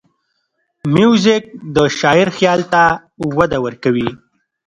موزیک 0.93 1.43
د 1.75 1.77
شاعر 1.99 2.27
خیال 2.37 2.61
ته 2.73 2.83
وده 3.37 3.57
ورکوي. 3.65 4.09